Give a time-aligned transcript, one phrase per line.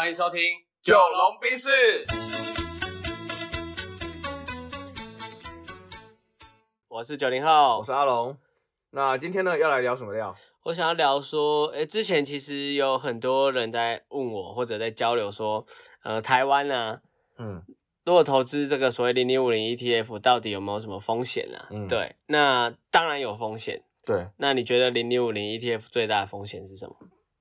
[0.00, 0.40] 欢迎收听
[0.80, 1.68] 《九龙冰室，
[6.88, 8.34] 我是九零后我，是阿龙。
[8.92, 10.34] 那今天呢，要来聊什么料？
[10.62, 15.66] 我想要聊说，诶，之前其实有很多人在问我，或者在交流说，
[16.02, 17.02] 呃，台湾呢、
[17.36, 17.62] 嗯
[18.06, 21.68] 如果投资这个所谓零零五零 ETF，到底有没有什么风险啊？
[21.70, 23.82] 嗯对，那当然有风险。
[24.06, 26.96] 对，那你觉得零零五零 ETF 最大的风险是什么？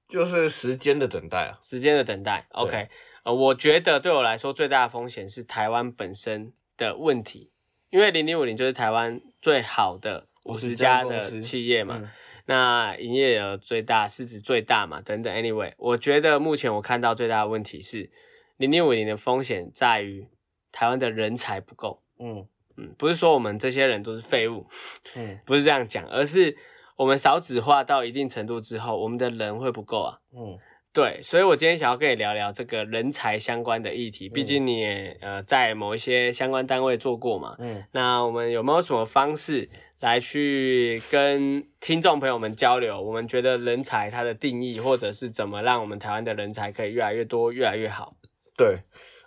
[0.10, 1.60] 就是时间的等待啊。
[1.62, 2.46] 时间的等待。
[2.50, 2.90] OK，
[3.24, 7.52] 呃，我觉得对我来说最大的风险是台湾本身的问题，
[7.92, 12.10] 因为零零五零就是台湾最好的五十家的企业嘛，嗯
[12.46, 15.32] 那营业额最大、市值最大嘛，等等。
[15.32, 18.10] Anyway，我觉得目前我看到最大的问题是
[18.58, 20.28] 零零五零的风险在于
[20.72, 22.02] 台湾的人才不够。
[22.18, 24.66] 嗯嗯，不是说我们这些人都是废物，
[25.14, 26.58] 嗯不是这样讲，而是
[27.00, 30.20] 我们少子化到一定程度之后，我们的人会不够啊。
[30.36, 30.60] 嗯
[30.92, 37.56] 对，所以我今天想要跟你聊聊这个人才相关的议题，毕竟你也呃在某一些相关单位做过嘛。
[37.60, 39.70] 嗯那我们有没有什么方式
[40.02, 43.02] 来去跟听众朋友们交流？
[43.02, 48.16] 我们觉得人才它的定义，或者是怎么让我们台湾的人才可以越来越多、越来越好？
[48.58, 48.80] 对。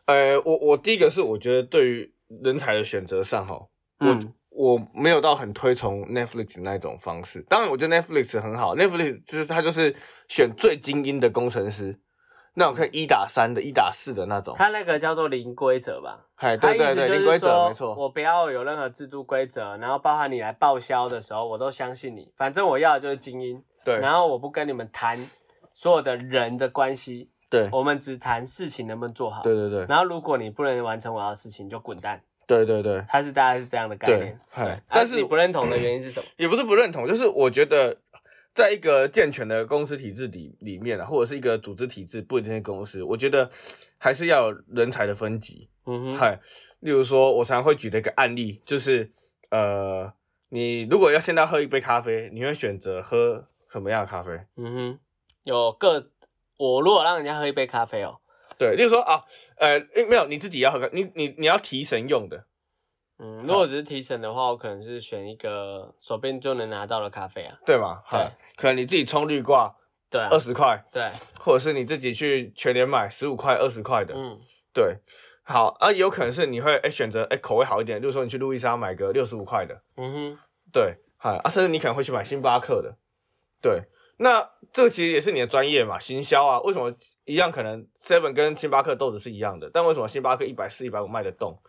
[0.05, 2.13] 呃，我我第一个是我觉得对于
[2.43, 3.55] 人才的选择上哈，
[4.01, 7.43] 我、嗯我没有到很推崇 Netflix 那种方式。
[7.49, 9.95] 当然，我觉得 Netflix 很好，Netflix 就是它就是
[10.29, 11.99] 选最精英的工程师，
[12.55, 14.55] 那种可以一打三的、一打四的那种。
[14.59, 16.27] 它那个叫做零规则吧？
[16.37, 17.95] 哎，它对对对，零规则没错。
[17.95, 22.31] 我不要有任何制度规则，然后包含你来报销的时候，我都相信你。
[22.37, 25.19] 反正我要的就是精英，对然后我不跟你们谈
[25.73, 29.43] 所有的人的关系，对我们只谈事情能不能做好。
[29.43, 32.23] 对对对然后如果你不能完成我要的事情，就滚蛋。
[32.47, 34.41] 对对对，它是大概是这样的概念。
[34.49, 36.27] 嗨对，但是但是你不认同的原因是什么？
[36.37, 37.97] 也不是不认同，就是我觉得
[38.55, 43.49] 在一个健全的公司体制里里面啊，或者是一个组织体制，不一定是公司，我觉得
[43.99, 45.69] 还是要有人才的分级。
[45.87, 46.39] 嗯哼，嗨，
[46.81, 49.11] 例如说，我常常会举的一个案例就是，
[49.51, 50.13] 呃，
[50.51, 54.31] 你如果要现在喝一杯咖啡，你会选择喝什么样的咖啡？
[54.57, 54.99] 嗯哼，
[55.43, 56.11] 有各
[56.59, 58.21] 我如果让人家喝一杯咖啡哦，
[58.63, 59.25] 对，例如说啊，
[59.57, 62.47] 呃，诶没有，你自己要喝咖，你你你要提神用的，
[63.19, 67.59] 嗯，如果只是提神的话，我可能是选一个手边就能拿到的咖啡啊。
[67.67, 68.03] 对吗？
[68.09, 69.75] 对，可能你自己冲绿挂
[70.09, 70.29] 对啊。
[70.31, 74.39] 二，十块，对，或者是你自己去全联买十五块、二十块的，嗯。
[74.73, 74.97] 对，
[75.43, 80.39] 好啊，有可能是你会哎选择哎口味好一点，就是说你去路易莎买个六十五块的，嗯哼，
[80.73, 82.97] 对，嗨啊，甚至你可能会去买星巴克的，
[83.61, 83.83] 对，
[84.23, 86.95] 那这个其实也是你的专业嘛，行销啊，为什么
[87.25, 91.61] 一样可能 Seven 跟星巴克豆子是一样的，但为什么星巴克一百四、一百五卖得动，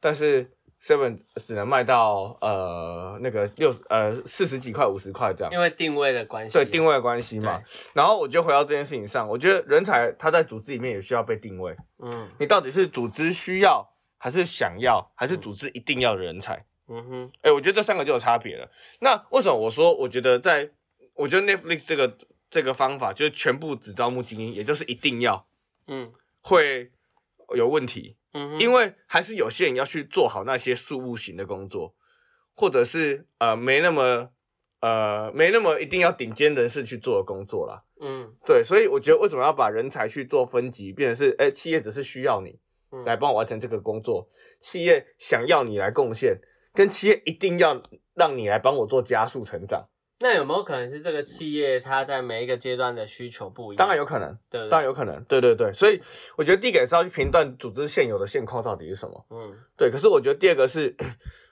[0.00, 0.50] 但是
[0.82, 5.52] Seven 只能卖到呃那个六呃四十几块、五十块这样？
[5.52, 7.62] 因为定位的关系，对定位的关系嘛，
[7.92, 11.76] 然后我就回到这件事情上，我觉得人才他在组织里面也需要被定位。
[11.98, 16.64] 嗯你到底是组织需要，还是想要，还是组织一定要的人才？
[16.88, 18.70] 嗯哼，哎、我觉得这三个就有差别了。
[19.00, 20.68] 那为什么我说，我觉得在，
[21.14, 22.16] 我觉得 Netflix 这个
[22.50, 25.46] 这个方法，就是全部只招募精英，也就是一定要
[25.86, 26.12] 嗯。
[26.40, 26.92] 会
[27.56, 31.94] 有问题，嗯，因为还是有些人要去做好那些事务型的工作，
[32.54, 34.28] 或者是呃没那么
[34.80, 37.82] 呃没那么一定要顶尖人士去做的工作啦。
[38.00, 38.34] 嗯。
[38.44, 42.58] 对，所以我觉得为什么要把人才去做分级，变成是，哎、企业只是需要你
[42.92, 43.02] 嗯。
[43.04, 44.28] 来帮我完成这个工作，
[44.60, 46.38] 企业想要你来贡献，
[46.74, 47.82] 跟企业一定要
[48.12, 49.88] 让你来帮我做加速成长，
[50.20, 53.78] 那有没有可能是这个企业它在每一个阶段的需求不一样？
[53.78, 56.00] 当然有可能，对对，当然有可能，对对对，所以
[56.36, 60.96] 我觉得第一个也是要去评断组织现有的现况到底是什么，嗯对，可是我觉得第二个是，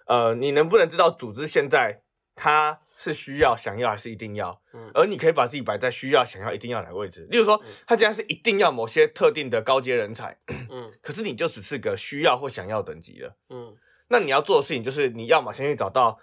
[0.06, 2.02] 呃，你能不能知道组织现在
[2.34, 4.60] 它是需要、想要还是一定要？
[4.72, 7.26] 嗯而你可以把自己摆在需要、想要、一定要的位置。
[7.30, 10.38] 例如说嗯，他既然是一定要某些特定的高阶人才，
[10.70, 13.74] 嗯 可是你就只是个需要或想要等级的，嗯
[14.08, 16.18] 那你要做的事情就是你要么先去找到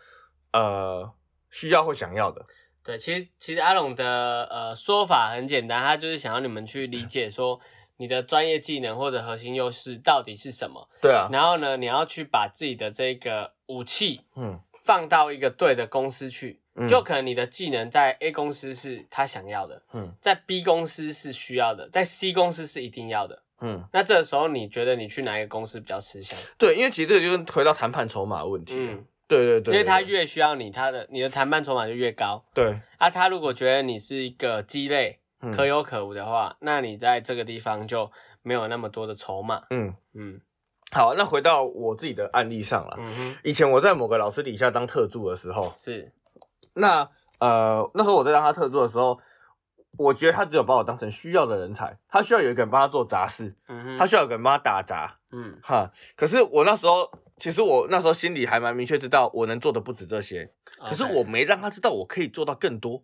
[0.54, 1.12] 呃
[1.50, 2.46] 需要或想要的，
[2.84, 7.60] 对，其实其实阿龙的呃说法很简单，他就是想要你们去理解说
[7.98, 14.60] 你的专业技能或者核心优势到底是什么，对啊，然后呢，你要去把自己的这个武器嗯。
[14.82, 16.88] 放到一个对的公司去，嗯。
[16.88, 20.16] 就可能你的技能在 A 公司是他想要的，嗯。
[20.20, 23.44] 在 B 公司是需要的，在 C 公司是一定要的。
[23.62, 26.40] 嗯，那这个时候你觉得你去哪一个公司比较吃香？
[26.58, 32.44] 对，因为其实这个就是回到谈判筹码的问题，嗯，对对对，因为他越需要你，他的你的谈判筹码就越高。
[32.54, 38.12] 对啊，他如果觉得你是一个鸡肋，嗯可有可无的话，那你在这个地方就
[38.42, 39.62] 没有那么多的筹码。
[39.70, 39.96] 嗯。
[40.14, 40.42] 嗯
[40.92, 42.96] 好，那回到我自己的案例上了。
[42.98, 46.12] 嗯哼，以前我在某个老师底下当特助的时候，是，
[46.74, 49.20] 那呃那时候我在当他特助的时候，
[50.00, 55.92] 我觉得他只有把我当成需要的人才，他需要有一个人帮他做杂事，嗯哼，他需要有个人帮他打杂，嗯哈。
[56.16, 57.08] 可是我那时候，
[57.40, 63.04] 其实我那时候心里还蛮明确知道，我能做的不止这些，可是我没让他知道我可以做到更多。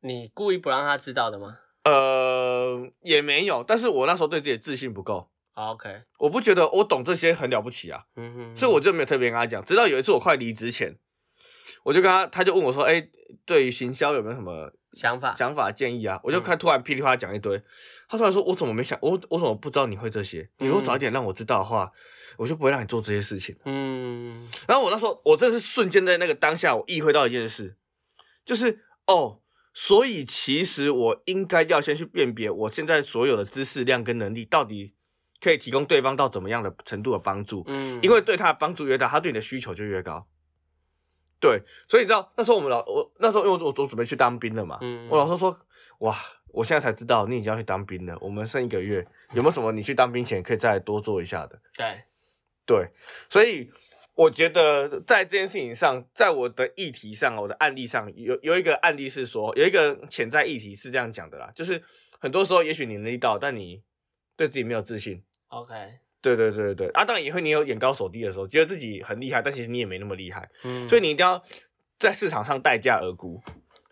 [0.00, 9.64] 你故意不让他知道的吗呃，也没有，但是我那时候对自己的自信不够，好？OK，我不觉得我懂这些很了不起啊，嗯哼，所以我就没有特别跟他讲。
[9.64, 10.96] 直到有一次我快离职前，
[11.84, 13.06] 我就跟他，他就问我说：“哎、
[13.44, 17.62] 对于行销有没有什么想法，想法建议啊？”我就嗯看突然噼里啪啦讲一堆，
[18.08, 20.48] 他突然说：“我怎么没想，我我怎么不知道你会这些？
[20.58, 21.92] 你如果早一点让我知道的话，
[22.38, 27.76] 我就不会让你做这些事情。”嗯然后我那时候，我真的是瞬间在那个当下，我意会到一件事，
[28.44, 29.40] 就是哦，
[29.74, 34.94] 所以其实我应该要先去辨别我现在所有的知识量跟能力到底
[35.38, 40.26] 可以提供对方到怎么样的程度的帮助，嗯，因为对他的帮助越大，他对你的需求就越高。
[41.44, 45.54] 对，所以你知道那时候我们老我那时候因为我我我准备去当兵了嘛，嗯我老师说
[45.98, 51.60] 哇，我现在才知道你已经要去当兵了，我们剩一个月，有没有什么你去当兵前可以再多做一下的？
[51.76, 52.02] 对，
[52.64, 52.88] 对，
[53.28, 53.70] 所以
[54.14, 61.82] 我觉得在这件事情上，在我的议题上，我的案例上，有有一个案例是说，有一个潜在议题是这样讲的啦，就是
[62.18, 63.82] 很多时候也许你能力到，但你
[64.34, 65.22] 对自己没有自信。
[65.48, 65.74] OK，
[66.24, 71.42] 对对对对对，啊，当然也会你有眼高手低的时候，觉得自己很厉害，但其实你也没那么厉害，嗯，所以你一定要
[71.98, 73.42] 在市场上待价而沽。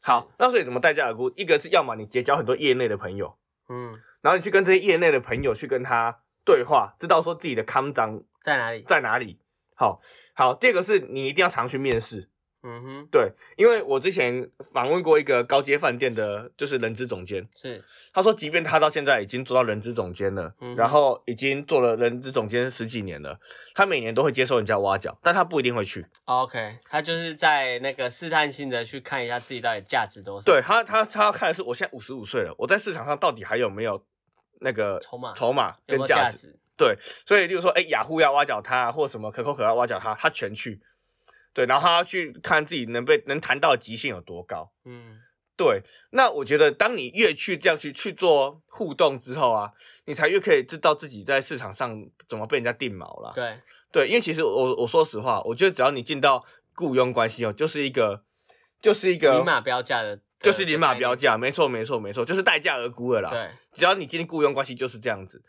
[0.00, 1.30] 好，那所以怎么待价而沽？
[1.36, 3.36] 一个是要么你结交很多业内的朋友，
[3.68, 8.82] 嗯，然后你去跟这些业内的朋友去跟他对话，知道说自己的康章在哪里？
[8.88, 9.38] 在哪里。
[9.74, 10.00] 好
[10.34, 12.30] 好，第二个是你一定要常去面试，
[12.64, 17.82] 嗯哼，对，因为我之前访问过一个高阶饭店的，就是人资总监，是，
[18.12, 23.38] 他说，即便他到现在已经做到人资总监了，嗯然后已经做了人资总监十几年了，
[23.74, 26.06] 他每年都会接受人家挖角，但他不一定会去。
[26.26, 34.00] OK，他就是在那个试探性的去看一下自己到底价值多少，对他，他他要看的是我现在五十五岁了，我在市场上到底还有没有
[34.60, 36.30] 那个筹码筹码跟价值。
[36.30, 36.58] 价值？
[36.74, 40.80] 对，所以例如说，哎，雅虎要挖角他，或什么可口可乐挖角他，他全去。
[41.54, 44.72] 对，然后他要去看自己能被能谈到的极限有多高。
[44.84, 45.18] 嗯
[45.54, 45.82] 对，
[46.12, 49.70] 那我觉得当你越去这样去去做互动之后啊，
[50.06, 51.94] 你才越可以知道自己在市场上
[52.26, 53.30] 怎么被人家定锚了。
[53.34, 53.60] 对，
[53.92, 56.42] 对，因为其实我我说实话，我觉得只要你进到
[56.74, 58.24] 雇佣关系哦，就是一个
[58.80, 63.30] 就是一个明码标价的，就是明码标价，价，没错没错没错，就是待价而沽了啦。
[63.30, 65.44] 对，只要你进雇佣关系就是这样子。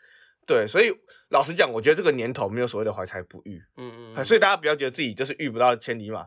[0.46, 0.92] 对，所以
[1.28, 6.26] 老实讲，我觉得这个年头没有所谓的怀才不遇，嗯嗯，所以大家不要觉得自己就是遇不到千里马，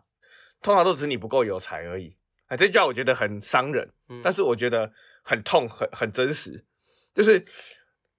[0.62, 2.16] 通常都只是你不够有才而已。
[2.48, 4.92] 哎，这句话我觉得很伤人，嗯但是我觉得
[5.22, 6.66] 很痛，很很真实。
[7.14, 7.46] 就是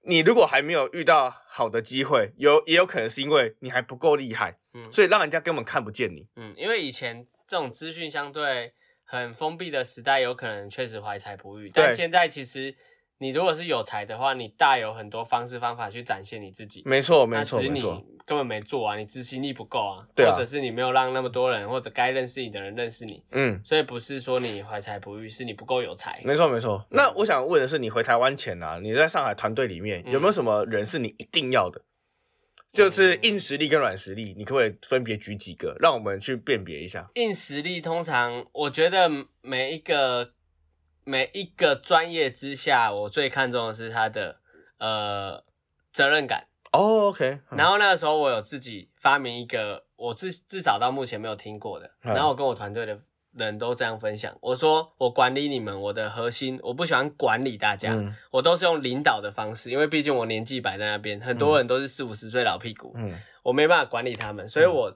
[0.03, 6.29] 你如果还没有遇到好的机会，有也有可能是因为你还不够厉害，嗯所以让人家根本看不见你。
[6.37, 8.75] 嗯，因为以前这种资讯相对
[9.05, 12.75] 很封闭的时代，有可能确实怀才不遇，但对现在其实
[13.19, 16.83] 你如果是有才的话，你大有很多方式方法去展现你自己。
[16.87, 17.83] 没错，那没错，只是你。
[18.29, 26.21] 根本没做啊，你执行力不够啊，对啊或者是你没有让那么多人或者该认识你的人认识你，嗯，所以不是说你怀才不遇，是你不够有才。
[26.23, 26.85] 没错，没错。
[26.91, 31.81] 那我想问的是，你回台湾前啊，你在上海团队里面嗯有没有什么人是你一定要的？
[32.71, 37.09] 就是硬实力跟软实力，你可不可以分别举几个，让我们去辨别一下？
[37.15, 39.11] 硬实力通常，我觉得
[39.41, 40.33] 每一个
[41.09, 44.37] 每一个专业之下，我最看重的是他的
[44.77, 45.43] 呃
[45.91, 46.47] 责任感。
[46.71, 52.13] 哦，OK，然后那个时候我有自己发明一个，我至至少到目前没有听过的，嗯。
[52.13, 53.01] 然后我跟我团队的
[53.33, 58.15] 人都这样分享，我说我管理你们，我的核心我不喜欢管理大家，嗯。
[58.31, 63.19] 我都是用领导的方式，因为毕竟我年纪摆在那边，很多人都是四五十岁老屁股，嗯。
[63.43, 64.95] 我没办法管理他们，所以我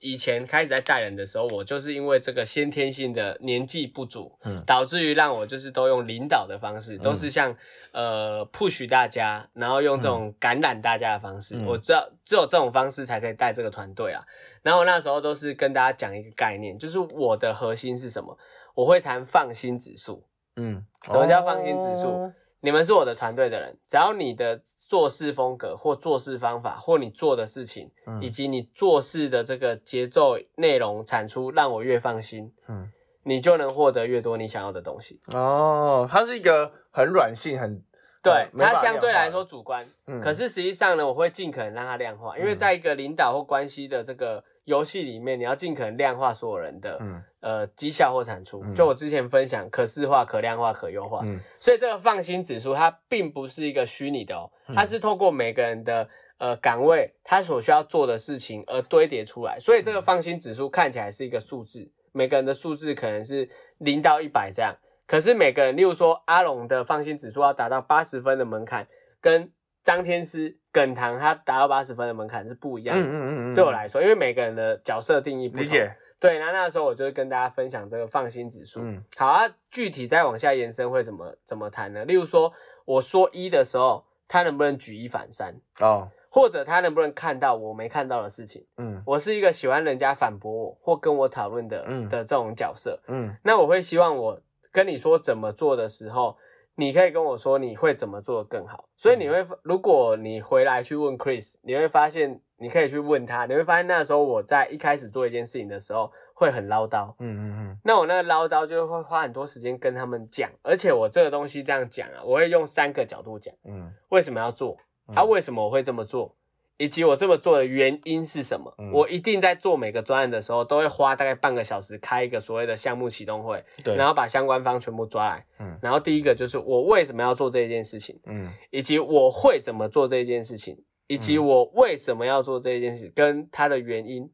[0.00, 7.56] 以前开始在带人的时候，我就是因为这个先天性的年纪不足，嗯导致于让我就是都用领导的方式，都是像
[7.92, 14.22] 呃 push 大家，然后用这种感染大家的方式，嗯我知道只有这种方式才可以带这个团队啊。
[14.62, 18.36] 然后那时候都是跟大家讲一个概念，就是我的核心是什么？
[18.74, 20.26] 我会谈放心指数。
[20.56, 22.32] 嗯，什么叫放心指数哦
[22.64, 28.22] 你们是我的团队的人，只要你的做事风格或做事方法，或你做的事情，嗯。
[28.22, 32.90] 以及你做事的这个节奏、内容、产出，让我越放心，嗯，
[33.24, 35.20] 你就能获得越多你想要的东西。
[35.26, 37.82] 哦，它是一个很软性、很
[38.22, 40.18] 对它相对来说主观，嗯。
[40.22, 42.56] 可是实际上呢，我会尽可能让它量化，因为嗯。
[42.56, 48.62] 在一个领导或关系的这个游戏里面，你要尽可能量化所有人的、嗯呃绩效或产出。
[48.64, 51.20] 嗯就我之前分享，可视化、可量化、可优化。
[51.24, 59.58] 嗯所以这个放心指数它并不是一个虚拟的哦，嗯它是透过每个人的呃岗位他所需要做的事情而堆叠出来。
[59.60, 64.74] 所以这个放心指数看起来是一个数字，每个人的数字可能是零到一百这样。
[65.06, 68.88] 可是每个人，例如说阿龙的放心指数要达到八十分的门槛，
[69.20, 69.52] 跟
[69.84, 73.02] 张天师、耿堂它达到八十分的门槛是不一样的。
[73.02, 75.64] 嗯嗯嗯嗯，对我来说，因为每个人的角色定义不同。
[75.64, 75.96] 理解。
[76.18, 78.80] 对，那那时候我就跟大家分享这个放心指数。
[78.80, 82.04] 嗯好啊，具体再往下延伸会怎么怎么谈呢？
[82.06, 82.52] 例如说，
[82.86, 88.64] 我说一的时候，他能不能举一反三，哦，或者他能不能看到我没看到的事情？
[88.78, 94.40] 嗯我是一个喜欢人家反驳我或跟我讨论的、嗯的这种角色，嗯那我会希望我
[94.72, 96.38] 跟你说怎么做的时候，
[96.76, 98.88] 你可以跟我说你会怎么做的更好。
[98.96, 107.14] 所以你会，如果你回来去问 Chris，你会发现，你可以去问他，你会发现那时候我在一开始做一件事情的时候会很唠叨。
[107.18, 114.76] 嗯嗯嗯那我那个唠叨就会花很多时间跟他们讲，而且我这个东西这样讲啊，我会用三个角度讲，嗯为什么要做，
[115.12, 116.34] 他啊，为什么我会这么做，
[116.76, 118.74] 以及我这么做的原因是什么。
[118.78, 125.46] 嗯我一定在做每个专案的时候，都会花大概半个小时开一个所谓的项目启动会，对，然后把相关方全部抓来。
[125.58, 134.30] 嗯然后第一个就是我为什么要做这件事情，嗯以及我会怎么做这件事情，以及嗯我为什么要做这件事，跟它的原因。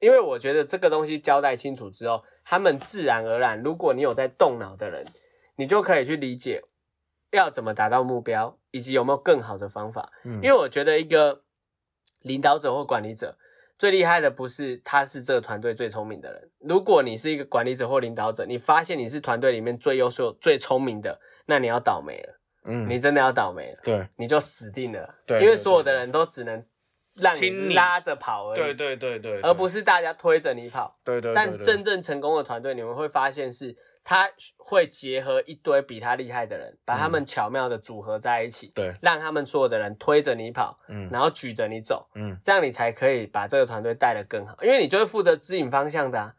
[0.00, 5.06] 因为我觉得这个东西交代清楚之后，他们自然而然，如果你有在动脑的人，
[5.54, 6.60] 你就可以去理解
[7.30, 10.10] 要怎么达到目标，以及有没有更好的方法。
[10.24, 11.41] 嗯，因为我觉得一个
[12.22, 13.36] 领导者或管理者
[13.78, 16.50] 最厉害的不是他是这个团队最聪明的人。
[16.60, 25.14] 如果你是一个管理者或领导者，你发现你是团队里面最优秀、最聪明的，那你要倒霉了，嗯你真的要倒霉了，对你就死定了。
[25.26, 26.64] 对因为所有的人都只能
[27.16, 30.96] 让你拉着跑而已，对对对对，而不是大家推着你跑。
[31.04, 46.34] 对对，但真正成功的团队，你们会发现是他会结合一堆比他厉害的人，把他们巧妙的组合在一起，嗯对，让他们所有的人推着你跑，嗯然后举着你走，嗯这样你才可以把这个团队带得更好，因为你就是负责指引方向的啊。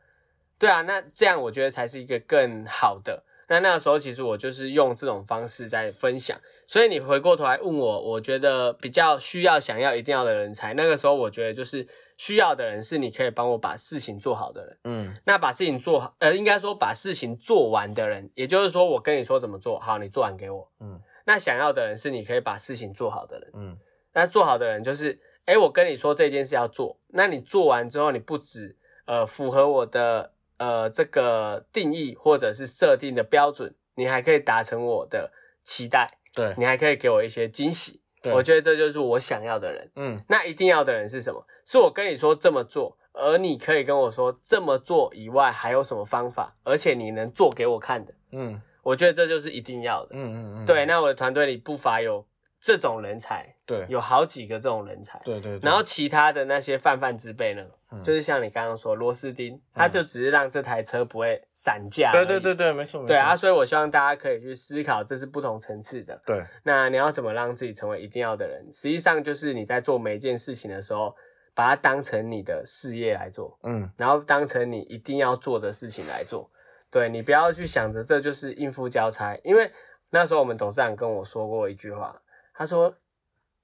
[0.59, 3.23] 对啊，那这样我觉得才是一个更好的。
[3.49, 11.85] 那那个时候其实我就是用这种方式在分享，所以你回过头来问我，我觉得比较需要、想要、一定要的人才，那个时候我觉得就是
[12.23, 14.77] 需要的人是你可以帮我把事情做好的人。
[14.85, 20.71] 嗯那把事情做好，呃，应该说把事情做完的人，也就是说我跟你说怎么做好，你做完给我。
[20.79, 23.51] 嗯那想要的人是你可以把事情做好的人。
[23.53, 23.77] 嗯
[24.13, 37.99] 那做好的人就是，哎，我跟你说这件事要做，那你做完之后，你不止呃符合我的呃这个定义或者是设定的标准，你还可以达成我的期待，对你还可以给我一些惊喜。
[38.23, 39.91] 对，我觉得这就是我想要的人。
[39.97, 41.45] 嗯那一定要的人是什么？
[41.65, 48.13] 是我跟你说这么做，而你可以跟我说这么做以外还有什么方法，而且你能做给我看的。
[48.31, 50.09] 嗯我觉得这就是一定要的。
[50.11, 52.25] 嗯嗯嗯，对，那我的团队里不乏有
[52.59, 55.21] 这种人才，对有好几个这种人才。
[55.23, 62.11] 对对，然后其他的那些泛泛之辈呢，嗯就是像你刚刚说螺丝钉，它就只是让这台车不会散架。
[62.11, 62.53] 对对对。
[62.55, 66.21] 对，没错没错，对啊，所以我希望大家可以去思考，这是不同层次的。
[66.25, 68.65] 对，那你要怎么让自己成为一定要的人？
[68.71, 71.13] 实际上就是你在做每一件事情的时候，
[71.55, 76.49] 把它当成你的事业来做，嗯然后当成你一定要做的事情来做。
[76.91, 79.71] 对你不要去想着这就是应付交差，因为
[80.11, 82.21] 那时候我们董事长跟我说过一句话，
[82.53, 82.95] 他说：“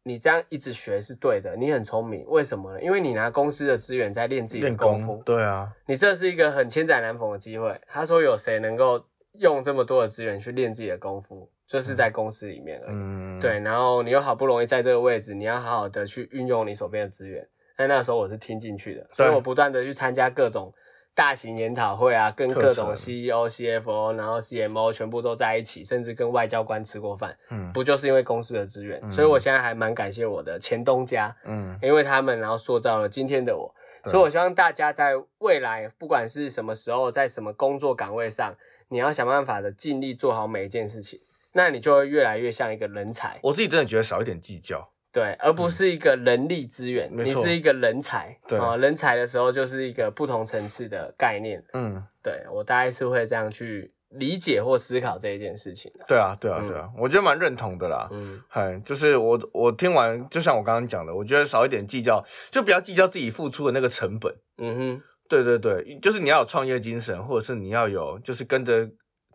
[0.04, 2.82] 你这样一直学是对的，你很聪明，为什么呢？
[2.82, 7.80] 因为你拿公司的资源在练自己的功夫，对啊，你这是一个很千载难逢的机会。
[7.88, 9.04] 他说有谁能够
[9.34, 12.96] 用这么多的资源去练自己的功夫，就是在公司里面而已。
[12.96, 17.48] 嗯对，然后你又好不容易在这个位置，你要好好的去运用你手边的资源。
[17.78, 20.74] 那那时候我是听进去的，所以我不断的去参加各种
[21.20, 28.98] 大型研讨会啊，跟各种 CEO、CFO，然后 CMO 全部都在一起，甚至跟外交官吃过饭，嗯不就是因为公司的资源？
[29.04, 33.76] 嗯所以我现在还蛮感谢我的前东家，嗯因为他们然后塑造了今天的我。
[34.06, 38.56] 所以我希望大家在未来，不管是什么时候，在什么工作岗位上，
[38.88, 41.20] 你要想办法的尽力做好每一件事情，
[41.52, 43.38] 那你就会越来越像一个人才。
[43.44, 48.38] 我自己真的觉得少一点计较，对，而不是一个人力资源，你是一个人才。
[48.48, 51.64] 对啊、人才的时候就是一个不同层次的概念。
[51.74, 56.06] 嗯，对我大概是会这样去理解或思考这一件事情的。
[56.08, 58.08] 对啊对啊嗯对啊，我觉得蛮认同的啦。
[58.12, 64.32] 嗯嗨，就是我我听完，就像我刚刚讲的，我觉得少一点计较，就不要计较自己付出的那个成本。
[64.60, 68.88] 嗯哼，对对对，就是你要有创业精神，或者是你要有就是跟着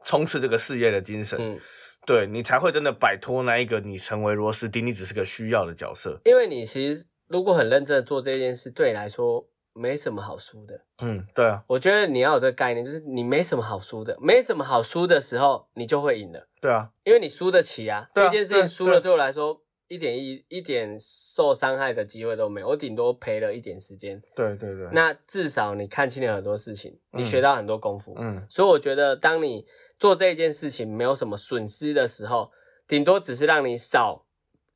[0.04, 1.59] 冲刺这个事业的精神，嗯，
[2.06, 6.20] 对你才会真的摆脱那一个你成为螺丝钉，你只是个需要的角色。
[6.25, 10.80] 因为你其实如果很认真的做这件事，对你来说没什么好输的。
[11.02, 18.08] 嗯，对啊，我觉得你要有这个概念，就是你没什么好输的，没什么好输的时候，你就会赢了，对啊，因为你输得起啊。
[18.14, 24.23] 这件事情对输了，对对我来说一点一一点受伤害的机会都没有，我顶多赔了一点时间。
[24.37, 28.14] 对对对，那至少你看清了很多事情，你嗯学到很多功夫。
[28.18, 29.66] 嗯所以我觉得，当你
[29.98, 32.50] 做这件事情没有什么损失的时候，
[32.86, 34.26] 顶多只是让你少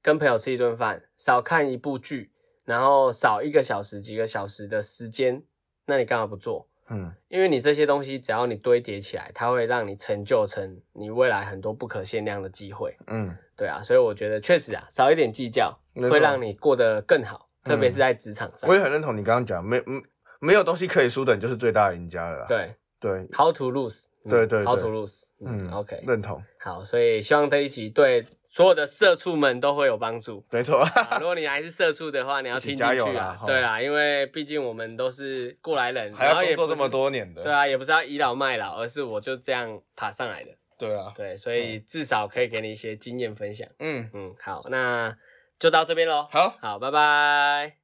[0.02, 2.32] 跟朋友吃一顿饭，少看一部剧，
[2.64, 5.42] 然后少一个小时、几个小时的时间，
[5.86, 6.68] 那你干嘛不做？
[6.90, 12.96] 嗯因为你这些东西，只要你堆叠起来，它会让你成就成你未来很多不可限量的机会。
[13.08, 15.78] 嗯，对啊，所以我觉得确实啊，少一点计较
[16.10, 18.70] 会让你过得更好，特别嗯是在职场上。
[18.70, 20.02] 我也很认同你刚刚讲，没嗯
[20.40, 22.46] 没有东西可以输的，你就是最大的赢家了啦。
[22.48, 24.06] 对对，，How to lose？
[24.28, 25.22] 嗯对对，How to lose？
[25.40, 30.44] 嗯嗯，OK，认同，好，所以希望这一集对所有的社畜们都会有帮助。
[30.50, 30.80] 没错。
[30.80, 43.68] 啊如果你还是社畜的话，你要听进去啊，对啦，因为毕竟我们都是过来人，还然要工作这么，多年的，对啊，也不是要倚老卖老，而是我就这样爬上来的，对啊，对，所以至少可以给你一些经验分享。
[43.78, 45.16] 嗯，嗯，好，那
[45.60, 46.26] 就到这边喽。
[46.30, 46.56] 好。
[46.60, 47.77] 好，拜拜。